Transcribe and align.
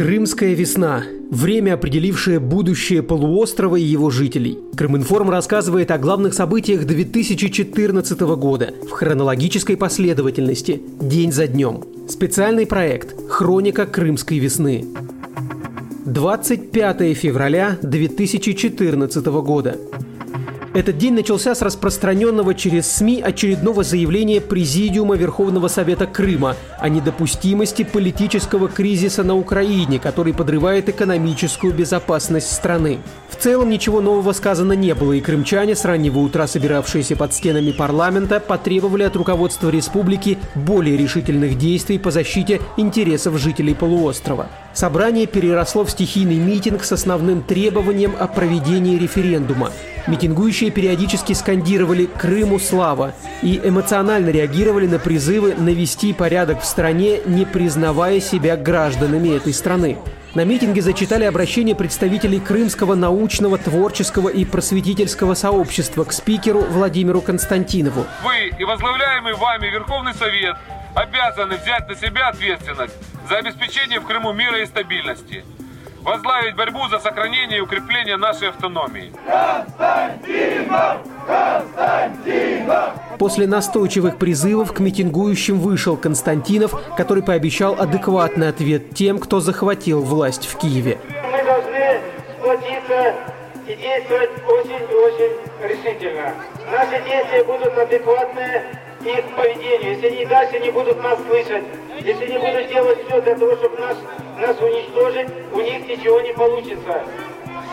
Крымская 0.00 0.54
весна. 0.54 1.04
Время, 1.30 1.74
определившее 1.74 2.40
будущее 2.40 3.02
полуострова 3.02 3.76
и 3.76 3.82
его 3.82 4.08
жителей. 4.08 4.58
Крыминформ 4.74 5.28
рассказывает 5.28 5.90
о 5.90 5.98
главных 5.98 6.32
событиях 6.32 6.86
2014 6.86 8.18
года 8.18 8.72
в 8.88 8.92
хронологической 8.92 9.76
последовательности, 9.76 10.80
день 11.02 11.32
за 11.32 11.48
днем. 11.48 11.84
Специальный 12.08 12.66
проект 12.66 13.14
«Хроника 13.28 13.84
Крымской 13.84 14.38
весны». 14.38 14.86
25 16.06 17.14
февраля 17.14 17.76
2014 17.82 19.26
года. 19.26 19.76
Этот 20.72 20.98
день 20.98 21.14
начался 21.14 21.56
с 21.56 21.62
распространенного 21.62 22.54
через 22.54 22.86
СМИ 22.92 23.22
очередного 23.22 23.82
заявления 23.82 24.40
Президиума 24.40 25.16
Верховного 25.16 25.66
Совета 25.66 26.06
Крыма 26.06 26.54
о 26.78 26.88
недопустимости 26.88 27.82
политического 27.82 28.68
кризиса 28.68 29.24
на 29.24 29.34
Украине, 29.34 29.98
который 29.98 30.32
подрывает 30.32 30.88
экономическую 30.88 31.74
безопасность 31.74 32.52
страны. 32.52 32.98
В 33.30 33.34
целом 33.42 33.68
ничего 33.68 34.00
нового 34.00 34.32
сказано 34.32 34.74
не 34.74 34.94
было, 34.94 35.14
и 35.14 35.20
крымчане, 35.20 35.74
с 35.74 35.84
раннего 35.84 36.20
утра 36.20 36.46
собиравшиеся 36.46 37.16
под 37.16 37.34
стенами 37.34 37.72
парламента, 37.72 38.38
потребовали 38.38 39.02
от 39.02 39.16
руководства 39.16 39.70
республики 39.70 40.38
более 40.54 40.96
решительных 40.96 41.58
действий 41.58 41.98
по 41.98 42.12
защите 42.12 42.60
интересов 42.76 43.38
жителей 43.38 43.74
полуострова. 43.74 44.46
Собрание 44.72 45.26
переросло 45.26 45.84
в 45.84 45.90
стихийный 45.90 46.36
митинг 46.36 46.84
с 46.84 46.92
основным 46.92 47.42
требованием 47.42 48.14
о 48.18 48.26
проведении 48.28 48.98
референдума. 48.98 49.72
Митингующие 50.06 50.70
периодически 50.70 51.32
скандировали 51.32 52.06
«Крыму 52.06 52.58
слава» 52.58 53.12
и 53.42 53.60
эмоционально 53.62 54.30
реагировали 54.30 54.86
на 54.86 54.98
призывы 54.98 55.54
навести 55.54 56.12
порядок 56.12 56.62
в 56.62 56.64
стране, 56.64 57.20
не 57.26 57.44
признавая 57.44 58.20
себя 58.20 58.56
гражданами 58.56 59.36
этой 59.36 59.52
страны. 59.52 59.98
На 60.34 60.44
митинге 60.44 60.80
зачитали 60.80 61.24
обращение 61.24 61.74
представителей 61.74 62.38
Крымского 62.38 62.94
научного, 62.94 63.58
творческого 63.58 64.28
и 64.28 64.44
просветительского 64.44 65.34
сообщества 65.34 66.04
к 66.04 66.12
спикеру 66.12 66.60
Владимиру 66.60 67.20
Константинову. 67.20 68.06
Вы 68.22 68.56
и 68.56 68.64
возглавляемый 68.64 69.34
вами 69.34 69.66
Верховный 69.66 70.14
Совет 70.14 70.56
обязаны 70.94 71.56
взять 71.56 71.88
на 71.88 71.96
себя 71.96 72.28
ответственность 72.28 72.94
за 73.28 73.36
обеспечение 73.36 74.00
в 74.00 74.06
Крыму 74.06 74.32
мира 74.32 74.60
и 74.60 74.66
стабильности, 74.66 75.44
возглавить 76.02 76.56
борьбу 76.56 76.88
за 76.88 76.98
сохранение 76.98 77.58
и 77.58 77.60
укрепление 77.60 78.16
нашей 78.16 78.48
автономии. 78.48 79.12
Константинов! 79.26 80.98
Константинов! 81.26 82.92
После 83.18 83.46
настойчивых 83.46 84.16
призывов 84.16 84.72
к 84.72 84.80
митингующим 84.80 85.60
вышел 85.60 85.96
Константинов, 85.96 86.74
который 86.96 87.22
пообещал 87.22 87.78
адекватный 87.78 88.48
ответ 88.48 88.94
тем, 88.94 89.18
кто 89.18 89.40
захватил 89.40 90.02
власть 90.02 90.46
в 90.46 90.56
Киеве. 90.56 90.98
Мы 91.30 91.44
должны 91.44 92.00
сплотиться 92.38 93.14
и 93.66 93.76
действовать 93.76 94.30
очень-очень 94.48 95.36
решительно. 95.62 96.34
Наши 96.72 97.02
действия 97.04 97.44
будут 97.44 97.76
адекватные 97.76 98.64
их 99.04 99.24
поведению. 99.36 99.92
Если 99.92 100.06
они 100.06 100.26
дальше 100.26 100.60
не 100.60 100.70
будут 100.70 101.02
нас 101.02 101.18
слышать, 101.28 101.64
если 102.00 102.26
не 102.26 102.38
будут 102.38 102.68
делать 102.68 102.98
все 103.06 103.20
для 103.20 103.34
того, 103.34 103.56
чтобы 103.56 103.78
нас, 103.78 103.96
нас 104.38 104.56
уничтожить, 104.60 105.28
у 105.52 105.60
них 105.60 105.88
ничего 105.88 106.20
не 106.20 106.32
получится. 106.32 107.02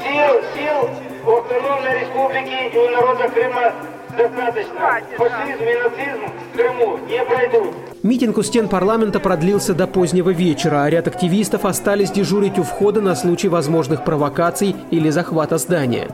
Сил, 0.04 0.42
сил 0.56 0.90
у 1.26 1.38
автономной 1.38 2.00
республики 2.02 2.74
и 2.74 2.78
у 2.78 2.90
народа 2.90 3.30
Крыма 3.30 3.74
достаточно. 4.18 5.02
Фашизм 5.18 5.64
и 5.64 5.76
нацизм 5.76 6.32
в 6.54 6.58
Крыму 6.58 7.00
не 7.08 7.24
пройдут. 7.24 7.74
Митинг 8.04 8.38
у 8.38 8.44
стен 8.44 8.70
парламента 8.70 9.20
продлился 9.20 9.74
до 9.74 9.88
позднего 9.88 10.30
вечера, 10.30 10.84
а 10.84 10.90
ряд 10.90 11.08
активистов 11.08 11.66
остались 11.66 12.12
дежурить 12.12 12.58
у 12.58 12.64
входа 12.64 13.02
на 13.02 13.16
случай 13.16 13.50
возможных 13.50 14.04
провокаций 14.04 14.76
или 14.92 15.10
захвата 15.10 15.58
здания. 15.58 16.08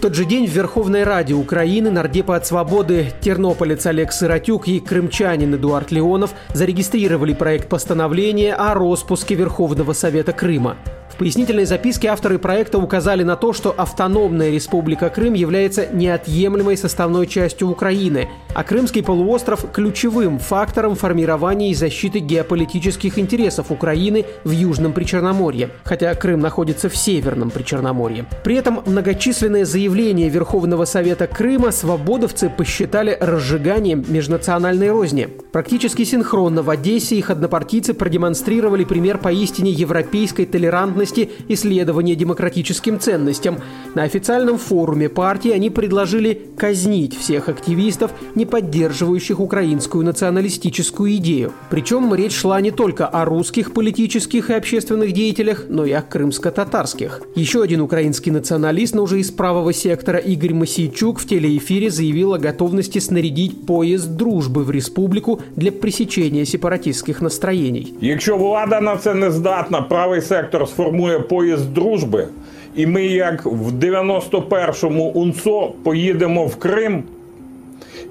Тот 0.00 0.14
же 0.14 0.24
день 0.24 0.46
в 0.46 0.50
Верховной 0.50 1.04
Раде 1.04 1.34
Украины 1.34 1.90
нардепа 1.90 2.34
от 2.34 2.46
свободы 2.46 3.12
тернополец 3.20 3.84
Олег 3.84 4.12
Сыротюк 4.12 4.66
и 4.66 4.80
крымчанин 4.80 5.54
Эдуард 5.54 5.90
Леонов 5.90 6.30
зарегистрировали 6.54 7.34
проект 7.34 7.68
постановления 7.68 8.54
о 8.54 8.72
распуске 8.72 9.34
Верховного 9.34 9.92
Совета 9.92 10.32
Крыма 10.32 10.78
пояснительной 11.20 11.66
записке 11.66 12.08
авторы 12.08 12.38
проекта 12.38 12.78
указали 12.78 13.24
на 13.24 13.36
то, 13.36 13.52
что 13.52 13.74
автономная 13.76 14.50
республика 14.50 15.10
Крым 15.10 15.34
является 15.34 15.86
неотъемлемой 15.92 16.78
составной 16.78 17.26
частью 17.26 17.68
Украины, 17.68 18.30
а 18.54 18.64
Крымский 18.64 19.02
полуостров– 19.02 19.70
ключевым 19.74 20.38
фактором 20.38 20.94
формирования 20.94 21.72
и 21.72 21.74
защиты 21.74 22.20
геополитических 22.20 23.18
интересов 23.18 23.70
Украины 23.70 24.24
в 24.44 24.50
Южном 24.50 24.94
Причерноморье, 24.94 25.68
хотя 25.84 26.14
Крым 26.14 26.40
находится 26.40 26.88
в 26.88 26.96
Северном 26.96 27.50
Причерноморье. 27.50 28.24
При 28.42 28.54
этом 28.54 28.82
многочисленные 28.86 29.66
заявления 29.66 30.30
Верховного 30.30 30.86
Совета 30.86 31.26
Крыма 31.26 31.70
свободовцы 31.70 32.48
посчитали 32.48 33.14
разжиганием 33.20 34.06
межнациональной 34.08 34.90
розни. 34.90 35.28
Практически 35.52 36.04
синхронно 36.04 36.62
в 36.62 36.70
Одессе 36.70 37.16
их 37.16 37.28
однопартийцы 37.28 37.92
продемонстрировали 37.92 38.84
пример 38.84 39.18
поистине 39.18 39.70
европейской 39.70 40.46
толерантности 40.46 41.09
возможности 41.10 41.30
исследования 41.48 42.14
демократическим 42.14 42.98
ценностям. 43.00 43.58
На 43.94 44.02
официальном 44.04 44.58
форуме 44.58 45.08
партии 45.08 45.50
они 45.50 45.70
предложили 45.70 46.40
казнить 46.56 47.16
всех 47.16 47.48
активистов, 47.48 48.12
не 48.34 48.46
поддерживающих 48.46 49.40
украинскую 49.40 50.04
националистическую 50.04 51.16
идею. 51.16 51.52
Причем 51.70 52.14
речь 52.14 52.36
шла 52.36 52.60
не 52.60 52.70
только 52.70 53.06
о 53.06 53.24
русских 53.24 53.72
политических 53.72 54.50
и 54.50 54.54
общественных 54.54 55.12
деятелях, 55.12 55.66
но 55.68 55.84
и 55.84 55.92
о 55.92 56.02
крымско-татарских. 56.02 57.22
Еще 57.34 57.62
один 57.62 57.80
украинский 57.80 58.32
националист, 58.32 58.94
но 58.94 59.02
уже 59.02 59.18
из 59.18 59.30
правого 59.30 59.72
сектора 59.72 60.18
Игорь 60.18 60.54
Масейчук 60.54 61.18
в 61.18 61.26
телеэфире 61.26 61.90
заявил 61.90 62.34
о 62.34 62.38
готовности 62.38 62.98
снарядить 63.00 63.66
поезд 63.66 64.16
дружбы 64.16 64.64
в 64.64 64.70
республику 64.70 65.40
для 65.56 65.72
пресечения 65.72 66.44
сепаратистских 66.44 67.22
настроений. 67.22 67.94
Якщо 68.00 68.36
влада 68.36 68.80
на 68.80 68.96
це 68.96 69.14
не 69.14 69.30
здатна, 69.30 69.82
правий 69.82 70.20
сектор 70.20 70.68
сформує 70.68 70.99
формує 71.00 71.18
поїзд 71.18 71.74
дружби, 71.74 72.28
і 72.76 72.86
ми, 72.86 73.04
як 73.04 73.46
в 73.46 73.72
91-му 73.72 75.04
УНСО, 75.04 75.72
поїдемо 75.82 76.46
в 76.46 76.56
Крим. 76.56 77.02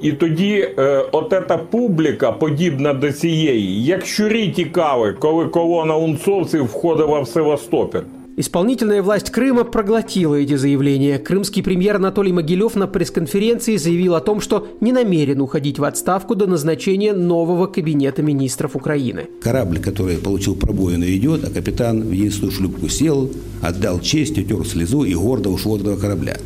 І 0.02 0.12
тоді 0.12 0.70
е, 0.78 1.06
от 1.12 1.34
публіка, 1.72 2.32
подібна 2.32 2.94
до 2.94 3.12
цієї, 3.12 3.84
як 3.86 4.06
щурі 4.06 4.48
тікали, 4.50 5.14
коли 5.14 5.46
колона 5.46 5.96
унцовців 5.96 6.64
входила 6.64 7.20
в 7.20 7.28
Севастополь. 7.28 8.02
Исполнительная 8.40 9.04
власть 9.04 9.32
Крыма 9.32 9.66
проглотила 9.66 10.36
эти 10.36 10.56
заявления. 10.56 11.20
Крымский 11.20 11.62
премьер 11.62 11.98
Анатолий 11.98 12.32
Могилев 12.32 12.74
на 12.76 12.88
пресс-конференции 12.88 13.76
заявил 13.76 14.16
о 14.16 14.22
том, 14.22 14.40
что 14.40 14.66
не 14.80 14.94
намерен 14.94 15.42
уходить 15.42 15.78
в 15.78 15.84
отставку 15.84 16.36
до 16.36 16.48
назначения 16.48 17.12
нового 17.12 17.68
кабинета 17.68 18.22
министров 18.22 18.78
Украины. 18.78 19.28
Корабль, 19.42 19.80
который 19.80 20.16
получил 20.16 20.56
пробоину, 20.56 21.06
идет, 21.06 21.44
а 21.44 21.50
капитан 21.50 22.02
в 22.02 22.12
единственную 22.14 22.54
шлюпку 22.54 22.88
сел, 22.88 23.30
отдал 23.62 24.00
честь, 24.00 24.38
утер 24.38 24.66
слезу 24.66 25.04
и 25.04 25.14
гордо 25.14 25.50
ушел 25.50 25.76
от 25.76 25.82
этого 25.82 25.98
корабля. 25.98 26.38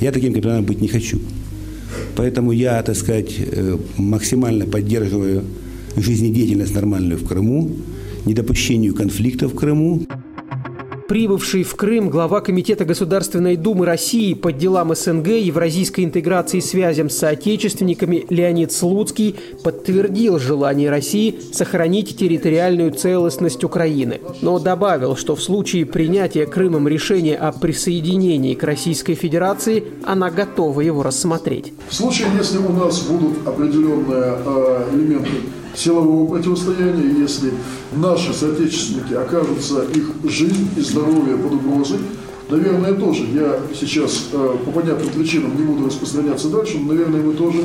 Я 0.00 0.12
таким 0.12 0.32
капитаном 0.32 0.64
быть 0.64 0.80
не 0.80 0.88
хочу. 0.88 1.20
Поэтому 2.16 2.52
я, 2.52 2.82
так 2.82 2.96
сказать, 2.96 3.34
э, 3.38 3.76
максимально 3.98 4.64
поддерживаю 4.64 5.44
жизнедеятельность 5.94 6.74
нормальную 6.74 7.18
в 7.18 7.28
Крыму, 7.28 7.70
недопущению 8.24 8.94
конфликтов 8.94 9.52
в 9.52 9.56
Крыму. 9.56 10.06
Прибывший 11.08 11.64
в 11.64 11.76
Крым 11.76 12.08
глава 12.08 12.40
Комитета 12.40 12.86
Государственной 12.86 13.56
Думы 13.56 13.84
России 13.84 14.32
по 14.32 14.50
делам 14.52 14.94
СНГ, 14.94 15.28
евразийской 15.28 16.02
интеграции 16.02 16.58
и 16.58 16.62
связям 16.62 17.10
с 17.10 17.18
соотечественниками 17.18 18.24
Леонид 18.30 18.72
Слуцкий 18.72 19.36
подтвердил 19.62 20.38
желание 20.38 20.88
России 20.88 21.38
сохранить 21.52 22.16
территориальную 22.16 22.90
целостность 22.92 23.64
Украины, 23.64 24.22
но 24.40 24.58
добавил, 24.58 25.14
что 25.14 25.36
в 25.36 25.42
случае 25.42 25.84
принятия 25.84 26.46
Крымом 26.46 26.88
решения 26.88 27.36
о 27.36 27.52
присоединении 27.52 28.54
к 28.54 28.62
Российской 28.62 29.14
Федерации 29.14 29.84
она 30.04 30.30
готова 30.30 30.80
его 30.80 31.02
рассмотреть. 31.02 31.74
В 31.90 31.94
случае, 31.94 32.28
если 32.38 32.56
у 32.56 32.70
нас 32.70 33.02
будут 33.02 33.46
определенные 33.46 34.38
э, 34.46 34.88
элементы 34.94 35.30
силового 35.76 36.26
противостояния, 36.34 37.20
если 37.20 37.52
наши 37.94 38.32
соотечественники 38.32 39.14
окажутся, 39.14 39.84
их 39.94 40.10
жизнь 40.24 40.68
и 40.76 40.80
здоровье 40.80 41.36
под 41.36 41.52
угрозой, 41.52 41.98
наверное, 42.50 42.94
тоже, 42.94 43.24
я 43.32 43.58
сейчас 43.74 44.28
э, 44.32 44.56
по 44.64 44.70
понятным 44.70 45.08
причинам 45.08 45.56
не 45.56 45.64
буду 45.64 45.86
распространяться 45.86 46.48
дальше, 46.48 46.78
но, 46.78 46.92
наверное, 46.92 47.22
мы 47.22 47.34
тоже 47.34 47.60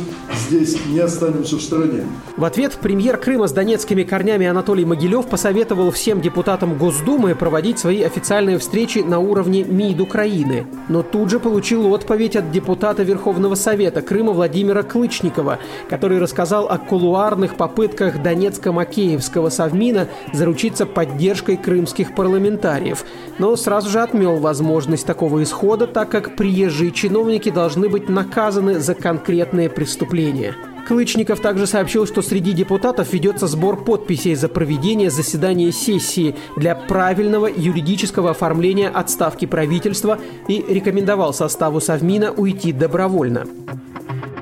здесь 0.48 0.78
не 0.88 1.00
останемся 1.00 1.58
в 1.58 1.62
стороне. 1.62 2.04
В 2.38 2.44
ответ 2.46 2.78
премьер 2.82 3.18
Крыма 3.18 3.48
с 3.48 3.52
донецкими 3.52 4.04
корнями 4.04 4.48
Анатолий 4.48 4.86
Могилев 4.86 5.28
посоветовал 5.28 5.92
всем 5.92 6.22
депутатам 6.22 6.78
Госдумы 6.78 7.36
проводить 7.36 7.80
свои 7.80 8.02
официальные 8.02 8.58
встречи 8.58 9.00
на 9.00 9.20
уровне 9.20 9.64
МИД 9.64 10.02
Украины. 10.02 10.66
Но 10.90 11.04
тут 11.04 11.30
же 11.30 11.40
получил 11.40 11.92
отповедь 11.94 12.36
от 12.36 12.52
депутата 12.52 13.04
Верховного 13.04 13.56
Совета 13.56 14.02
Крыма 14.02 14.34
Владимира 14.34 14.84
Клычникова, 14.84 15.60
который 15.88 16.20
рассказал 16.20 16.68
о 16.68 16.78
кулуарных 16.78 17.56
попытках 17.56 18.18
Донецко-Макеевского 18.18 19.50
совмина 19.50 20.08
заручиться 20.34 20.86
поддержкой 20.86 21.58
крымских 21.58 22.16
парламентариев, 22.16 23.06
но 23.38 23.56
сразу 23.56 23.90
же 23.90 24.02
отмел 24.02 24.38
возможность 24.38 25.06
такого 25.06 25.44
исхода, 25.44 25.88
так 25.88 26.10
как 26.10 26.36
приезжие 26.36 26.92
чиновники 26.92 27.50
должны 27.50 27.88
быть 27.88 28.10
наказаны 28.10 28.80
за 28.80 28.96
конкретные 28.96 29.70
преступления. 29.70 30.56
Клычников 30.90 31.40
также 31.40 31.68
сообщил, 31.68 32.08
что 32.08 32.24
среди 32.24 32.52
депутатов 32.52 33.14
ведется 33.14 33.46
сбор 33.46 33.84
подписей 33.84 34.34
за 34.34 34.50
проведение 34.50 35.12
заседания 35.12 35.72
сессии 35.72 36.36
для 36.58 36.74
правильного 36.74 37.46
юридического 37.46 38.32
оформления 38.32 38.90
отставки 38.90 39.46
правительства 39.46 40.18
и 40.48 40.66
рекомендовал 40.68 41.32
составу 41.32 41.80
Совмина 41.80 42.32
уйти 42.32 42.74
добровольно. 42.74 43.46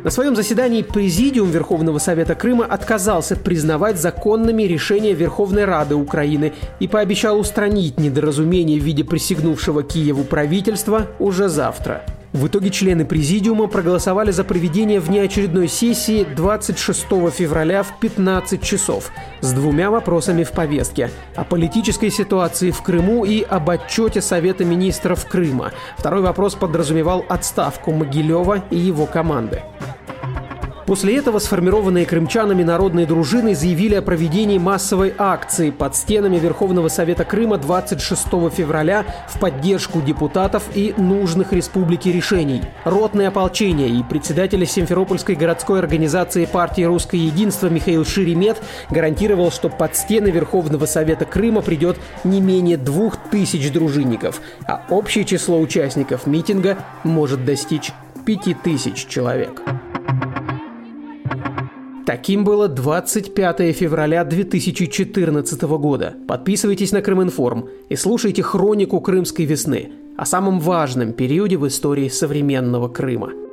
На 0.06 0.10
своем 0.10 0.38
заседании 0.38 0.84
Президиум 0.84 1.50
Верховного 1.50 1.98
Совета 1.98 2.34
Крыма 2.34 2.64
отказался 2.64 3.36
признавать 3.36 4.00
законными 4.00 4.64
решения 4.64 5.12
Верховной 5.12 5.66
Рады 5.66 5.96
Украины 5.96 6.54
и 6.80 6.88
пообещал 6.88 7.38
устранить 7.38 8.00
недоразумение 8.00 8.80
в 8.80 8.84
виде 8.86 9.04
присягнувшего 9.04 9.84
Киеву 9.84 10.24
правительства 10.24 11.08
уже 11.20 11.50
завтра. 11.50 12.06
В 12.33 12.47
итоге 12.47 12.69
члены 12.69 13.06
Президиума 13.06 13.68
проголосовали 13.68 14.31
за 14.31 14.44
проведение 14.44 15.00
внеочередной 15.00 15.68
сессии 15.68 16.25
26 16.35 17.00
февраля 17.31 17.83
в 17.83 18.00
15 18.00 18.62
часов 18.62 19.12
с 19.41 19.53
двумя 19.53 19.89
вопросами 19.89 20.44
в 20.44 20.51
повестке– 20.51 21.09
о 21.35 21.44
политической 21.44 22.09
ситуации 22.09 22.71
в 22.71 22.81
Крыму 22.81 23.24
и 23.24 23.41
об 23.44 23.69
отчете 23.69 24.21
Совета 24.21 24.65
министров 24.65 25.25
Крыма. 25.25 25.71
Второй 25.97 26.21
вопрос 26.21 26.56
подразумевал 26.56 27.25
отставку 27.29 27.91
Могилева 27.91 28.63
и 28.71 28.77
его 28.77 29.06
команды. 29.06 29.62
После 30.88 31.18
этого 31.18 31.39
сформированные 31.39 32.06
крымчанами 32.06 32.63
народные 32.63 33.06
дружины 33.06 33.54
заявили 33.54 33.95
о 33.95 34.01
проведении 34.01 34.57
массовой 34.57 35.13
акции 35.18 35.69
под 35.69 35.98
стенами 35.98 36.38
Верховного 36.38 36.88
Совета 36.88 37.25
Крыма 37.25 37.57
26 37.57 38.24
февраля 38.56 39.04
в 39.28 39.38
поддержку 39.38 40.01
депутатов 40.01 40.63
и 40.75 40.94
нужных 40.95 41.51
республики 41.51 42.07
решений. 42.07 42.62
Ротное 42.86 43.28
ополчение 43.28 43.89
и 43.89 44.01
председатель 44.01 44.66
Симферопольской 44.66 45.36
городской 45.36 45.80
организации 45.80 46.45
партии 46.45 46.84
«Русское 46.84 47.18
единство» 47.18 47.68
Михаил 47.68 48.06
Шеремет 48.06 48.56
гарантировал, 48.89 49.51
что 49.51 49.68
под 49.68 49.94
стены 49.94 50.30
Верховного 50.30 50.86
Совета 50.86 51.25
Крыма 51.25 51.62
придет 51.62 51.98
не 52.24 52.39
менее 52.39 52.78
двух 52.78 53.18
тысяч 53.30 53.74
дружинников, 53.74 54.39
а 54.66 54.86
общее 54.89 55.25
число 55.25 55.60
участников 55.60 56.25
митинга 56.28 56.78
может 57.04 57.44
достичь 57.44 57.92
пяти 58.25 58.54
тысяч 58.54 59.06
человек. 59.07 59.62
Таким 62.07 62.45
было 62.45 62.69
25 62.69 63.75
февраля 63.75 64.24
2014 64.24 65.62
года. 65.63 66.15
Подписывайтесь 66.25 66.94
на 66.94 67.01
Крыминформ 67.01 67.68
и 67.89 67.98
слушайте 67.98 68.42
хронику 68.44 69.01
Крымской 69.01 69.44
весны 69.44 69.92
о 70.15 70.25
самом 70.25 70.62
важном 70.62 71.12
периоде 71.12 71.57
в 71.57 71.68
истории 71.68 72.07
современного 72.07 72.88
Крыма– 72.88 73.33